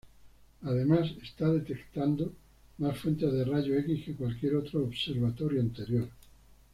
Además, 0.63 1.11
está 1.21 1.51
detectando 1.53 2.33
más 2.79 2.97
fuentes 2.97 3.31
de 3.31 3.45
rayos 3.45 3.77
X 3.81 4.03
que 4.03 4.15
cualquier 4.15 4.55
otro 4.55 4.83
observatorio 4.83 5.61
anterior. 5.61 6.07